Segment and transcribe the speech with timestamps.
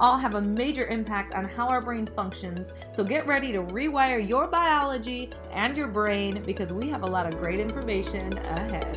[0.00, 2.72] all have a major impact on how our brain functions.
[2.90, 7.26] So get ready to rewire your biology and your brain because we have a lot
[7.26, 8.96] of great information ahead.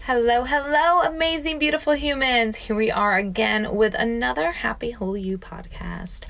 [0.00, 2.56] Hello, hello, amazing, beautiful humans.
[2.56, 6.24] Here we are again with another Happy Whole You podcast.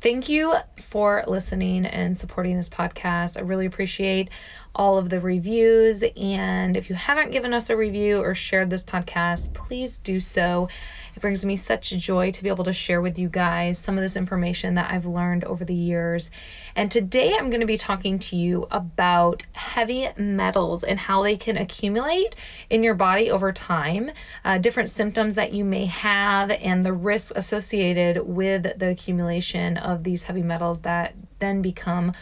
[0.00, 3.36] Thank you for listening and supporting this podcast.
[3.36, 4.30] I really appreciate
[4.76, 6.04] all of the reviews.
[6.16, 10.68] And if you haven't given us a review or shared this podcast, please do so.
[11.16, 14.02] It brings me such joy to be able to share with you guys some of
[14.02, 16.30] this information that I've learned over the years.
[16.74, 21.38] And today I'm going to be talking to you about heavy metals and how they
[21.38, 22.36] can accumulate
[22.68, 24.10] in your body over time,
[24.44, 30.04] uh, different symptoms that you may have, and the risks associated with the accumulation of
[30.04, 32.12] these heavy metals that then become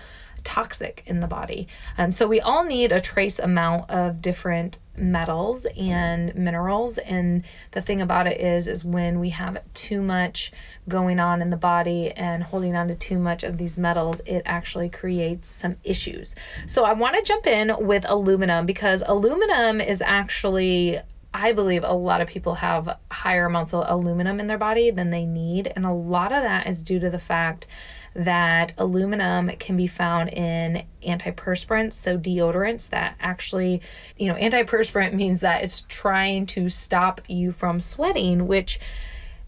[0.45, 1.67] toxic in the body.
[1.99, 7.81] Um, so we all need a trace amount of different metals and minerals and the
[7.81, 10.53] thing about it is is when we have too much
[10.89, 14.43] going on in the body and holding on to too much of these metals it
[14.45, 20.01] actually creates some issues so i want to jump in with aluminum because aluminum is
[20.01, 21.01] actually
[21.37, 25.11] I believe a lot of people have higher amounts of aluminum in their body than
[25.11, 27.67] they need, and a lot of that is due to the fact
[28.15, 33.83] that aluminum can be found in antiperspirants, so deodorants that actually,
[34.17, 38.79] you know, antiperspirant means that it's trying to stop you from sweating, which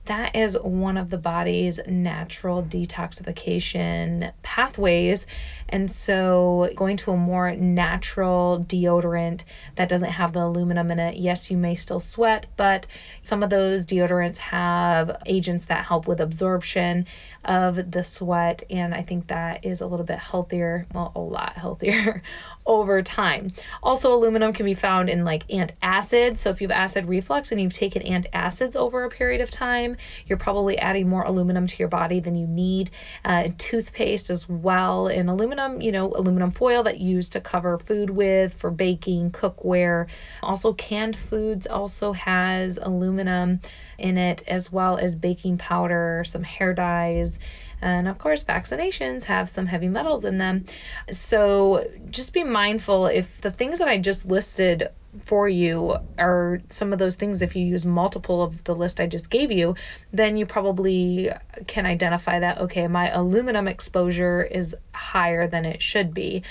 [0.06, 5.26] that is one of the body's natural detoxification pathways.
[5.68, 9.42] And so, going to a more natural deodorant
[9.74, 12.86] that doesn't have the aluminum in it, yes, you may still sweat, but
[13.22, 17.06] some of those deodorants have agents that help with absorption
[17.44, 18.62] of the sweat.
[18.70, 22.22] And I think that is a little bit healthier, well, a lot healthier
[22.66, 23.52] over time.
[23.82, 26.38] Also, aluminum can be found in like antacids.
[26.38, 29.95] So, if you have acid reflux and you've taken antacids over a period of time,
[30.26, 32.90] you're probably adding more aluminum to your body than you need.
[33.24, 35.08] Uh, toothpaste as well.
[35.08, 39.30] And aluminum, you know, aluminum foil that you use to cover food with for baking,
[39.30, 40.06] cookware.
[40.42, 43.60] Also, canned foods also has aluminum
[43.98, 47.38] in it, as well as baking powder, some hair dyes.
[47.80, 50.64] And of course, vaccinations have some heavy metals in them.
[51.10, 54.88] So just be mindful if the things that I just listed
[55.24, 57.42] for you are some of those things.
[57.42, 59.74] If you use multiple of the list I just gave you
[60.12, 61.30] then you probably
[61.66, 66.42] can identify that okay my aluminum exposure is higher than it should be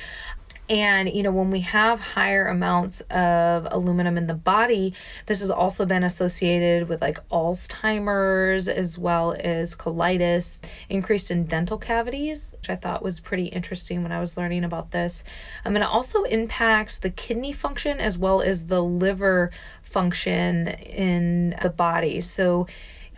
[0.67, 4.95] and, you know, when we have higher amounts of aluminum in the body,
[5.27, 10.57] this has also been associated with like Alzheimer's as well as colitis,
[10.89, 14.89] increased in dental cavities, which I thought was pretty interesting when I was learning about
[14.89, 15.23] this.
[15.65, 19.51] Um, and it also impacts the kidney function as well as the liver
[19.83, 22.21] function in the body.
[22.21, 22.67] So,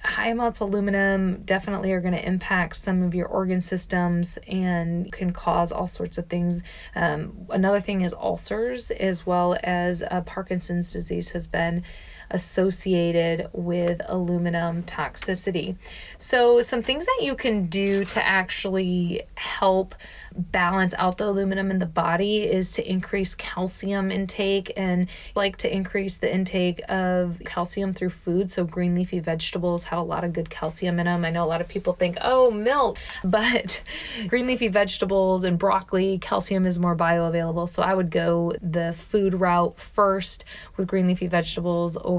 [0.03, 5.11] high amounts of aluminum definitely are going to impact some of your organ systems and
[5.11, 6.63] can cause all sorts of things.
[6.95, 11.83] Um, another thing is ulcers, as well as uh, Parkinson's disease has been
[12.29, 15.75] associated with aluminum toxicity.
[16.17, 19.95] So, some things that you can do to actually help
[20.35, 25.73] balance out the aluminum in the body is to increase calcium intake and like to
[25.73, 28.51] increase the intake of calcium through food.
[28.51, 31.23] So, green leafy vegetables have a lot of good calcium in them.
[31.23, 33.81] I know a lot of people think, oh, milk, but
[34.27, 37.69] green leafy vegetables and broccoli, calcium is more bioavailable.
[37.69, 40.43] So, I would go the food route first
[40.75, 42.16] with green leafy vegetables over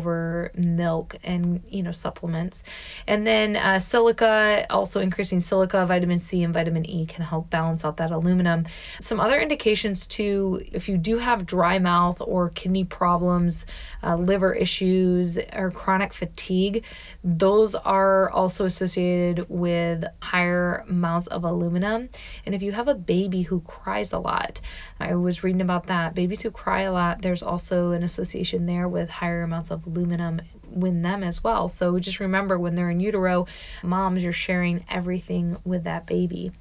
[0.54, 2.62] milk and, you know, supplements.
[3.06, 7.84] And then uh, silica, also increasing silica, vitamin C, and vitamin E can help balance
[7.84, 8.66] out that aluminum.
[9.00, 13.66] Some other indications too, if you do have dry mouth or kidney problems,
[14.02, 16.84] uh, liver issues, or chronic fatigue,
[17.24, 22.08] those are also associated with higher amounts of aluminum.
[22.46, 24.60] And if you have a baby who cries a lot,
[25.00, 26.14] I was reading about that.
[26.14, 30.40] Babies who cry a lot, there's also an association there with higher amounts of aluminum
[30.70, 31.68] with them as well.
[31.68, 33.46] So just remember when they're in utero,
[33.82, 36.52] moms, you're sharing everything with that baby.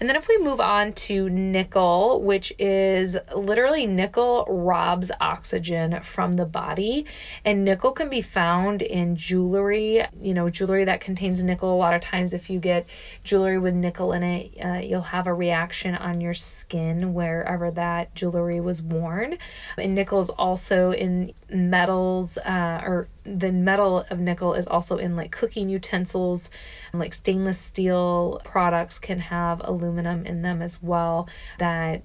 [0.00, 6.32] And then if we move on to nickel, which is literally nickel robs oxygen from
[6.32, 7.06] the body,
[7.44, 11.74] and nickel can be found in jewelry, you know, jewelry that contains nickel.
[11.74, 12.86] A lot of times, if you get
[13.22, 18.14] jewelry with nickel in it, uh, you'll have a reaction on your skin wherever that
[18.14, 19.38] jewelry was worn.
[19.78, 22.36] And nickel is also in metals
[22.74, 26.50] uh, or the metal of nickel is also in like cooking utensils
[26.92, 31.26] and like stainless steel products can have aluminum in them as well
[31.58, 32.02] that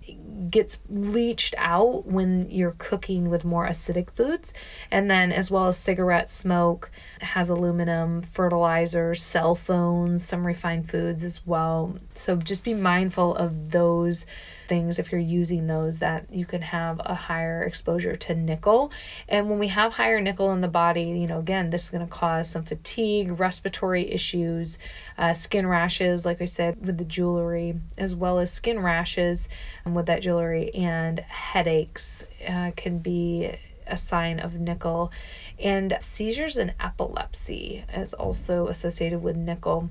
[0.49, 4.53] gets leached out when you're cooking with more acidic foods
[4.91, 6.89] and then as well as cigarette smoke
[7.19, 13.71] has aluminum fertilizers cell phones some refined foods as well so just be mindful of
[13.71, 14.25] those
[14.69, 18.91] things if you're using those that you can have a higher exposure to nickel.
[19.27, 22.05] And when we have higher nickel in the body, you know, again, this is going
[22.05, 24.77] to cause some fatigue, respiratory issues,
[25.17, 29.47] uh, skin rashes, like I said, with the jewelry, as well as skin rashes
[29.85, 33.51] with that jewelry, and headaches uh, can be
[33.87, 35.11] a sign of nickel.
[35.57, 39.89] And seizures and epilepsy is also associated with nickel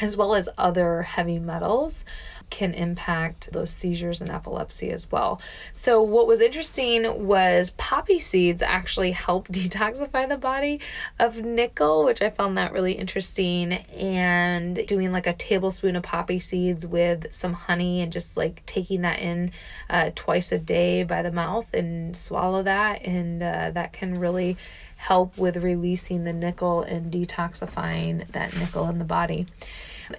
[0.00, 2.04] as well as other heavy metals
[2.52, 5.40] can impact those seizures and epilepsy as well.
[5.72, 10.80] So, what was interesting was poppy seeds actually help detoxify the body
[11.18, 13.72] of nickel, which I found that really interesting.
[13.72, 19.00] And doing like a tablespoon of poppy seeds with some honey and just like taking
[19.00, 19.52] that in
[19.88, 24.58] uh, twice a day by the mouth and swallow that, and uh, that can really
[24.96, 29.46] help with releasing the nickel and detoxifying that nickel in the body.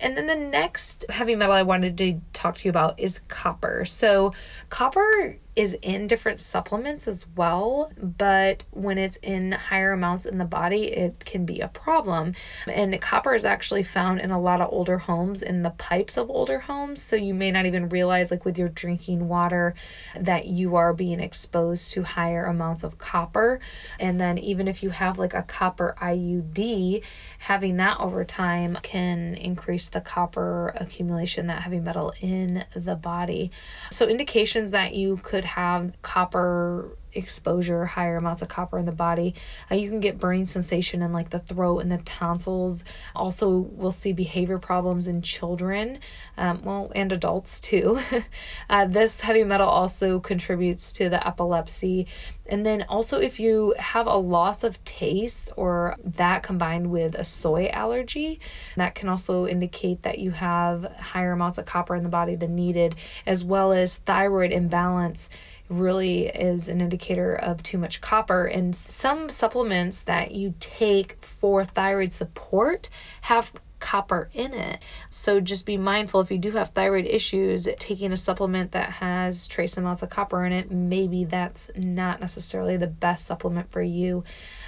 [0.02, 3.86] And then the next heavy metal I wanted to talk to you about is copper.
[3.86, 4.34] So,
[4.70, 10.46] copper is in different supplements as well, but when it's in higher amounts in the
[10.46, 12.34] body, it can be a problem.
[12.68, 16.30] And copper is actually found in a lot of older homes, in the pipes of
[16.32, 17.02] older homes.
[17.02, 19.76] So you may not even realize, like with your drinking water,
[20.20, 23.60] that you are being exposed to higher amounts of copper.
[24.00, 27.04] And then even if you have like a copper IUD,
[27.38, 33.52] having that over time can increase the copper accumulation, that heavy metal in the body.
[33.92, 39.36] So indications that you could have copper exposure, higher amounts of copper in the body.
[39.72, 42.84] Uh, you can get burning sensation in like the throat and the tonsils.
[43.16, 46.00] Also, we'll see behavior problems in children,
[46.38, 48.00] um, well, and adults too.
[48.70, 52.08] uh, this heavy metal also contributes to the epilepsy.
[52.46, 57.24] And then also, if you have a loss of taste or that combined with a
[57.24, 58.42] soy allergy,
[58.76, 62.56] that can also indicate that you have higher amounts of copper in the body than
[62.56, 62.96] needed,
[63.26, 65.30] as well as thyroid imbalance
[65.70, 68.46] really is an indicator of too much copper.
[68.46, 72.90] And some supplements that you take for thyroid support
[73.22, 73.52] have
[73.84, 74.82] copper in it.
[75.10, 79.46] So just be mindful if you do have thyroid issues, taking a supplement that has
[79.48, 84.24] trace amounts of copper in it, maybe that's not necessarily the best supplement for you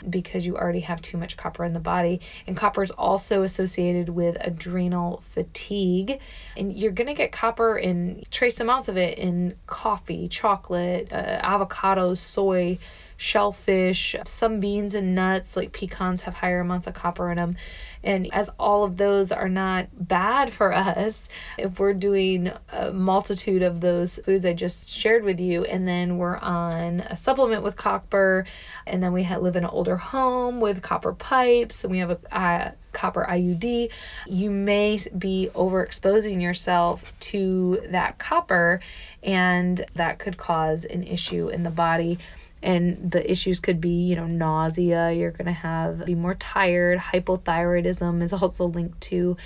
[0.07, 2.19] because you already have too much copper in the body.
[2.45, 6.19] And copper is also associated with adrenal fatigue.
[6.57, 11.39] And you're going to get copper in trace amounts of it in coffee, chocolate, uh,
[11.41, 12.79] avocados, soy
[13.17, 17.55] shellfish, some beans and nuts like pecans have higher amounts of copper in them.
[18.03, 21.27] And as all of those are not bad for us,
[21.57, 26.17] if we're doing a multitude of those foods I just shared with you, and then
[26.17, 28.45] we're on a supplement with copper,
[28.85, 32.73] and then we live in an older home with copper pipes, and we have a,
[32.91, 33.89] copper IUD,
[34.25, 38.79] you may be overexposing yourself to that copper,
[39.21, 42.19] and that could cause an issue in the body
[42.65, 46.99] and the issues could be you know nausea you're going to have be more tired
[46.99, 49.37] hypothyroidism is also linked to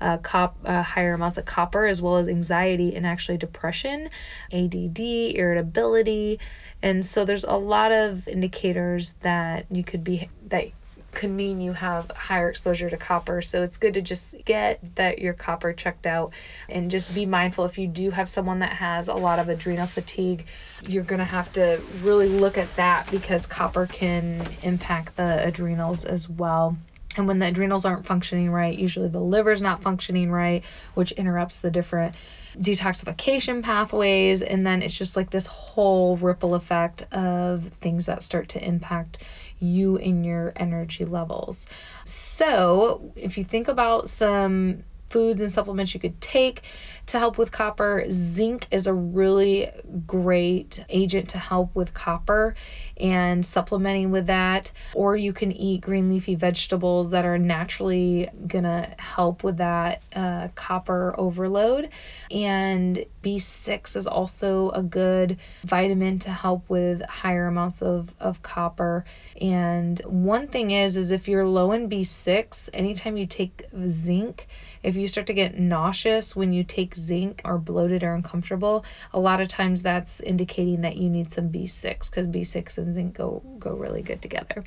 [0.00, 4.08] uh, cop, uh, higher amounts of copper as well as anxiety and actually depression
[4.52, 6.40] add irritability.
[6.82, 10.66] And so there's a lot of indicators that you could be that
[11.12, 13.42] could mean you have higher exposure to copper.
[13.42, 16.32] So it's good to just get that your copper checked out
[16.68, 19.86] and just be mindful if you do have someone that has a lot of adrenal
[19.86, 20.46] fatigue,
[20.82, 26.04] you're going to have to really look at that because copper can impact the adrenals
[26.04, 26.76] as well.
[27.16, 30.62] And when the adrenals aren't functioning right, usually the liver's not functioning right,
[30.94, 32.14] which interrupts the different
[32.56, 34.42] detoxification pathways.
[34.42, 39.18] And then it's just like this whole ripple effect of things that start to impact
[39.60, 41.66] you and your energy levels.
[42.04, 46.62] So, if you think about some foods and supplements you could take
[47.08, 48.04] to help with copper.
[48.10, 49.70] Zinc is a really
[50.06, 52.54] great agent to help with copper
[52.98, 54.72] and supplementing with that.
[54.94, 60.48] Or you can eat green leafy vegetables that are naturally gonna help with that uh,
[60.54, 61.88] copper overload.
[62.30, 69.04] And B6 is also a good vitamin to help with higher amounts of, of copper.
[69.40, 74.46] And one thing is, is if you're low in B6, anytime you take zinc,
[74.82, 79.18] if you start to get nauseous when you take zinc or bloated or uncomfortable, a
[79.18, 83.42] lot of times that's indicating that you need some B6 because B6 and zinc go
[83.58, 84.64] go really good together.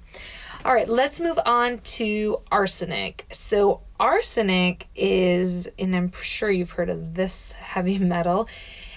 [0.63, 3.25] All right, let's move on to arsenic.
[3.31, 8.47] So arsenic is, and I'm sure you've heard of this heavy metal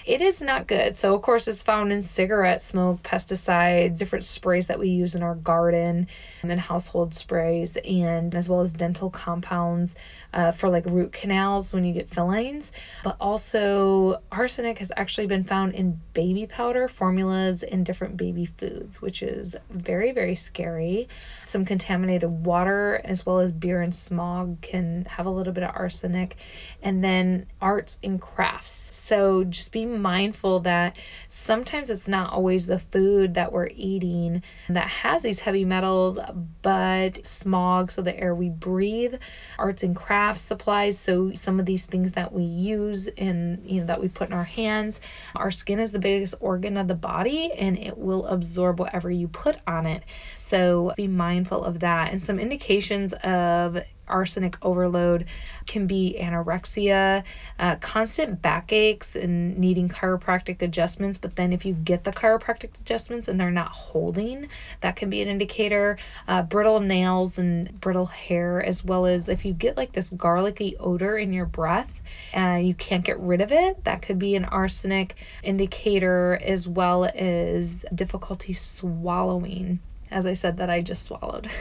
[0.05, 0.97] it is not good.
[0.97, 5.23] So, of course, it's found in cigarette smoke, pesticides, different sprays that we use in
[5.23, 6.07] our garden,
[6.43, 9.95] and household sprays, and as well as dental compounds
[10.31, 12.71] uh, for like root canals when you get fillings.
[13.03, 19.01] But also, arsenic has actually been found in baby powder formulas in different baby foods,
[19.01, 21.09] which is very, very scary.
[21.43, 25.75] Some contaminated water, as well as beer and smog, can have a little bit of
[25.75, 26.37] arsenic.
[26.83, 30.97] And then arts and crafts so just be mindful that
[31.27, 36.19] sometimes it's not always the food that we're eating that has these heavy metals,
[36.61, 39.15] but smog, so the air we breathe,
[39.57, 43.87] arts and crafts supplies, so some of these things that we use and you know
[43.87, 44.99] that we put in our hands.
[45.35, 49.27] Our skin is the biggest organ of the body and it will absorb whatever you
[49.27, 50.03] put on it.
[50.45, 52.11] So be mindful of that.
[52.11, 55.25] And some indications of arsenic overload
[55.65, 57.23] can be anorexia,
[57.57, 61.17] uh, constant backaches, and needing chiropractic adjustments.
[61.17, 64.49] But then, if you get the chiropractic adjustments and they're not holding,
[64.81, 65.97] that can be an indicator.
[66.27, 70.77] Uh, brittle nails and brittle hair, as well as if you get like this garlicky
[70.77, 74.45] odor in your breath and you can't get rid of it, that could be an
[74.45, 79.79] arsenic indicator, as well as difficulty swallowing
[80.15, 81.51] as I said that I just swallowed.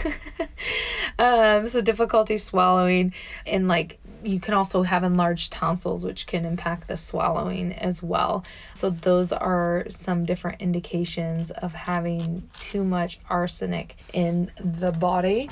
[1.18, 3.12] um, so difficulty swallowing
[3.44, 8.44] and like you can also have enlarged tonsils which can impact the swallowing as well.
[8.75, 15.50] So those are some different indications of having too much arsenic in the body.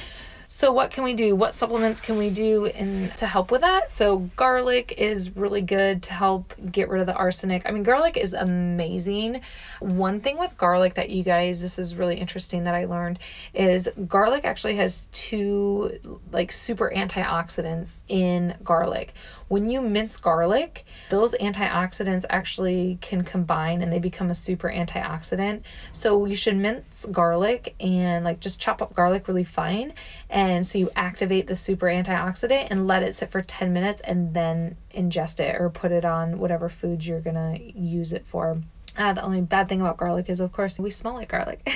[0.62, 1.34] So what can we do?
[1.34, 3.90] What supplements can we do in to help with that?
[3.90, 7.62] So garlic is really good to help get rid of the arsenic.
[7.66, 9.40] I mean, garlic is amazing.
[9.80, 13.18] One thing with garlic that you guys, this is really interesting that I learned,
[13.52, 15.98] is garlic actually has two
[16.30, 19.14] like super antioxidants in garlic.
[19.48, 25.62] When you mince garlic, those antioxidants actually can combine and they become a super antioxidant.
[25.90, 29.92] So you should mince garlic and like just chop up garlic really fine.
[30.32, 34.32] And so you activate the super antioxidant and let it sit for 10 minutes and
[34.32, 38.56] then ingest it or put it on whatever foods you're going to use it for.
[38.96, 41.66] Uh, the only bad thing about garlic is, of course, we smell like garlic.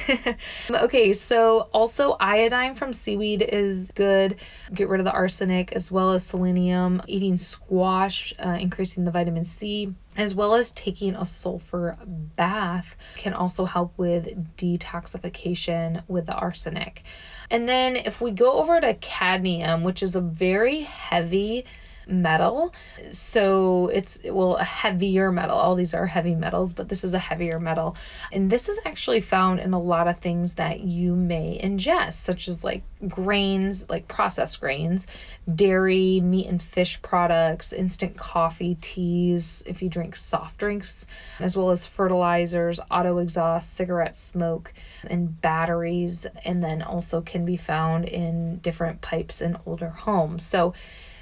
[0.70, 4.36] okay, so also iodine from seaweed is good.
[4.74, 7.00] Get rid of the arsenic as well as selenium.
[7.06, 13.32] Eating squash, uh, increasing the vitamin C, as well as taking a sulfur bath can
[13.32, 17.02] also help with detoxification with the arsenic.
[17.50, 21.64] And then if we go over to cadmium, which is a very heavy
[22.06, 22.72] metal.
[23.10, 25.56] So it's well a heavier metal.
[25.56, 27.96] All these are heavy metals, but this is a heavier metal.
[28.32, 32.48] And this is actually found in a lot of things that you may ingest, such
[32.48, 35.06] as like grains, like processed grains,
[35.52, 41.06] dairy, meat and fish products, instant coffee, teas, if you drink soft drinks,
[41.40, 44.72] as well as fertilizers, auto exhaust, cigarette smoke,
[45.08, 50.44] and batteries, and then also can be found in different pipes in older homes.
[50.44, 50.74] So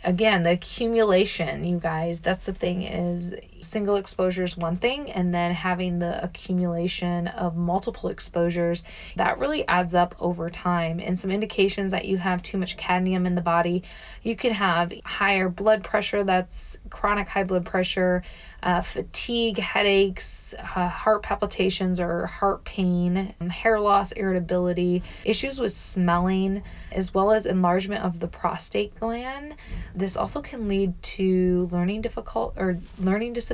[0.04, 3.34] again, the accumulation, you guys, that's the thing is
[3.64, 8.84] single exposure is one thing, and then having the accumulation of multiple exposures,
[9.16, 11.00] that really adds up over time.
[11.00, 13.82] And some indications that you have too much cadmium in the body,
[14.22, 18.22] you can have higher blood pressure, that's chronic high blood pressure,
[18.62, 25.72] uh, fatigue, headaches, uh, heart palpitations or heart pain, um, hair loss, irritability, issues with
[25.72, 29.54] smelling, as well as enlargement of the prostate gland.
[29.94, 33.53] This also can lead to learning difficult or learning disabilities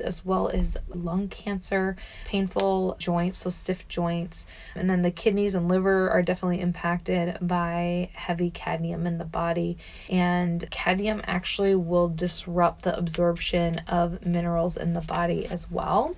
[0.00, 5.68] as well as lung cancer, painful joints, so stiff joints, and then the kidneys and
[5.68, 9.76] liver are definitely impacted by heavy cadmium in the body.
[10.08, 16.14] And cadmium actually will disrupt the absorption of minerals in the body as well.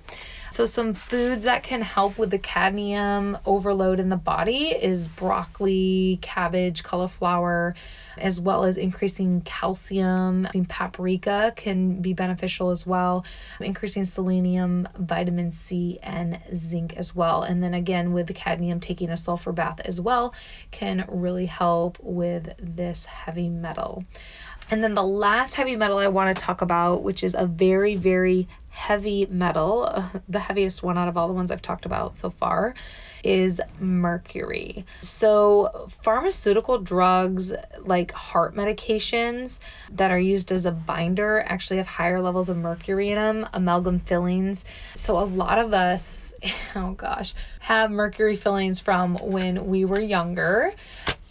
[0.55, 6.17] So, some foods that can help with the cadmium overload in the body is broccoli,
[6.21, 7.75] cabbage, cauliflower,
[8.17, 10.47] as well as increasing calcium.
[10.69, 13.25] Paprika can be beneficial as well,
[13.59, 17.43] increasing selenium, vitamin C, and zinc as well.
[17.43, 20.33] And then again, with the cadmium, taking a sulfur bath as well
[20.71, 24.05] can really help with this heavy metal.
[24.71, 27.97] And then the last heavy metal I want to talk about, which is a very,
[27.97, 32.29] very heavy metal, the heaviest one out of all the ones I've talked about so
[32.29, 32.75] far,
[33.23, 34.85] is mercury.
[35.01, 39.59] So, pharmaceutical drugs like heart medications
[39.93, 43.99] that are used as a binder actually have higher levels of mercury in them, amalgam
[44.01, 44.65] fillings.
[44.93, 46.25] So, a lot of us
[46.75, 50.73] oh gosh, have mercury fillings from when we were younger.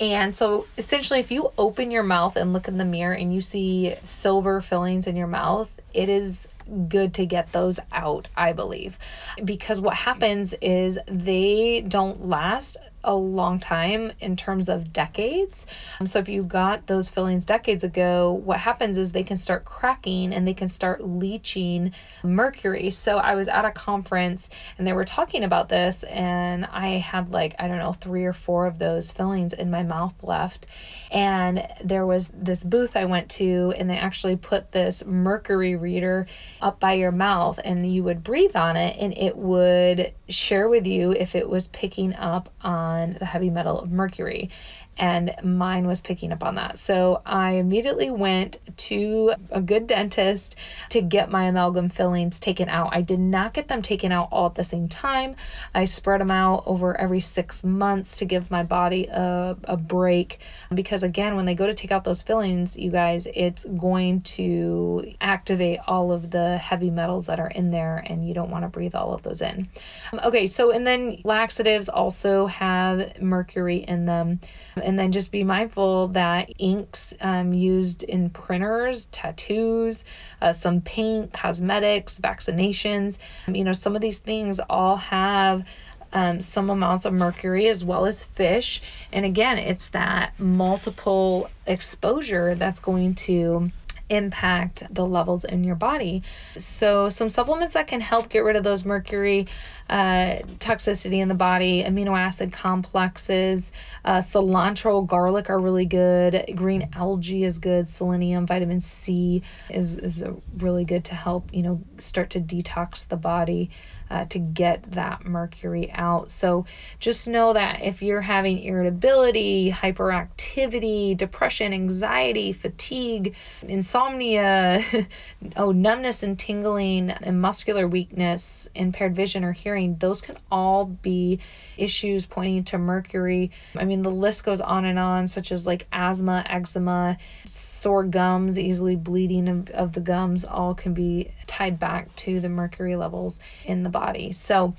[0.00, 3.40] And so essentially, if you open your mouth and look in the mirror and you
[3.40, 6.48] see silver fillings in your mouth, it is
[6.88, 8.98] good to get those out, I believe.
[9.44, 15.66] Because what happens is they don't last a long time in terms of decades.
[16.00, 19.64] Um, so if you got those fillings decades ago, what happens is they can start
[19.64, 21.92] cracking and they can start leaching
[22.22, 22.90] mercury.
[22.90, 27.30] So I was at a conference and they were talking about this and I had
[27.30, 30.66] like I don't know 3 or 4 of those fillings in my mouth left.
[31.10, 36.26] And there was this booth I went to and they actually put this mercury reader
[36.60, 40.86] up by your mouth and you would breathe on it and it would share with
[40.86, 44.50] you if it was picking up on the heavy metal of mercury
[44.96, 46.78] and mine was picking up on that.
[46.78, 50.56] So I immediately went to a good dentist
[50.90, 52.90] to get my amalgam fillings taken out.
[52.92, 55.36] I did not get them taken out all at the same time.
[55.74, 60.40] I spread them out over every six months to give my body a, a break
[60.72, 65.14] because, again, when they go to take out those fillings, you guys, it's going to
[65.20, 68.68] activate all of the heavy metals that are in there, and you don't want to
[68.68, 69.68] breathe all of those in.
[70.12, 74.40] Okay, so and then laxatives also have mercury in them
[74.84, 80.04] and then just be mindful that inks um, used in printers, tattoos,
[80.40, 85.64] uh, some paint, cosmetics, vaccinations, you know, some of these things all have
[86.12, 88.80] um, some amounts of mercury as well as fish.
[89.12, 93.70] And again, it's that multiple exposure that's going to
[94.08, 96.22] impact the levels in your body.
[96.56, 99.46] So, some supplements that can help get rid of those mercury
[99.88, 103.72] uh, toxicity in the body, amino acid complexes,
[104.04, 106.52] uh, cilantro, garlic are really good.
[106.54, 107.88] Green algae is good.
[107.88, 110.24] Selenium, vitamin C is, is
[110.56, 113.70] really good to help, you know, start to detox the body
[114.14, 116.30] uh, to get that mercury out.
[116.30, 116.66] So
[117.00, 123.34] just know that if you're having irritability, hyperactivity, depression, anxiety, fatigue,
[123.66, 124.84] insomnia,
[125.56, 131.40] oh, numbness and tingling, and muscular weakness, impaired vision or hearing, those can all be
[131.76, 133.50] issues pointing to mercury.
[133.74, 138.60] I mean, the list goes on and on, such as like asthma, eczema, sore gums,
[138.60, 143.40] easily bleeding of, of the gums, all can be tied back to the mercury levels
[143.64, 144.03] in the body.
[144.32, 144.74] So,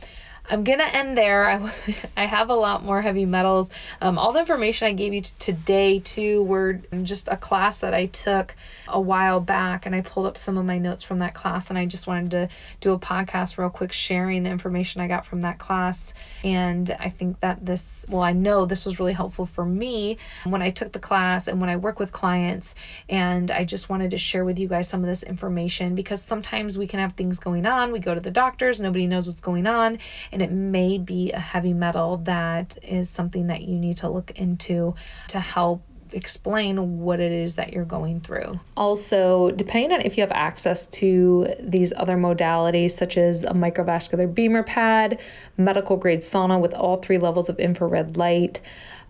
[0.48, 1.50] I'm going to end there.
[1.50, 1.74] I,
[2.18, 3.72] I have a lot more heavy metals.
[4.02, 7.94] Um, all the information I gave you t- today, too, were just a class that
[7.94, 8.56] I took
[8.88, 11.80] a while back, and I pulled up some of my notes from that class, and
[11.80, 15.42] I just wanted to do a podcast real quick sharing the information I got from
[15.42, 16.14] that class.
[16.44, 20.62] And I think that this, well, I know this was really helpful for me when
[20.62, 22.76] I took the class and when I work with clients.
[23.10, 26.78] And I just wanted to share with you guys some of this information because sometimes
[26.78, 27.92] we can have things going on.
[27.92, 29.98] We go to the doctors, nobody knows what's going on
[30.36, 34.32] and it may be a heavy metal that is something that you need to look
[34.32, 34.94] into
[35.30, 38.52] to help explain what it is that you're going through.
[38.76, 44.32] Also, depending on if you have access to these other modalities, such as a microvascular
[44.32, 45.22] BEMER pad,
[45.56, 48.60] medical grade sauna with all three levels of infrared light,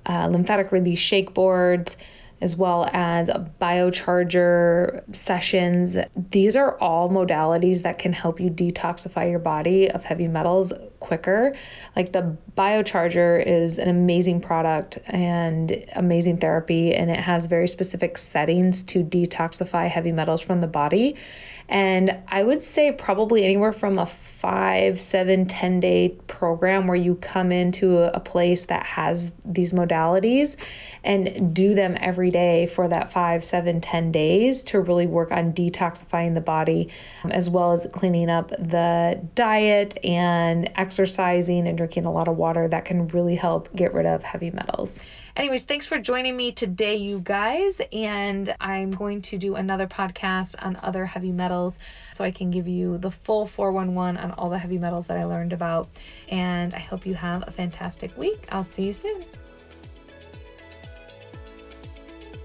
[0.06, 1.98] uh, lymphatic release shake boards,
[2.41, 3.30] as well as
[3.62, 5.98] biocharger sessions.
[6.32, 11.56] These are all modalities that can help you detoxify your body of heavy metals quicker.
[11.95, 18.17] Like the biocharger is an amazing product and amazing therapy, and it has very specific
[18.17, 21.15] settings to detoxify heavy metals from the body.
[21.67, 24.06] And I would say probably anywhere from a
[24.38, 30.56] five, seven, ten day program where you come into a, place that has these modalities
[31.04, 35.54] and do them every day for that five, seven, ten days to really work on
[35.54, 36.89] detoxifying the body
[37.24, 42.36] um, as well as cleaning up the diet and exercising and drinking a lot of
[42.36, 45.00] water that can really help get rid of heavy metals.
[45.36, 47.82] Anyways, thanks for joining me today, you guys.
[47.91, 51.78] And I'm going to do another podcast on other heavy metals
[52.15, 55.25] so I can give you the full 411 on all the heavy metals that I
[55.25, 55.89] learned about.
[56.30, 58.47] And I hope you have a fantastic week.
[58.51, 59.25] I'll see you soon.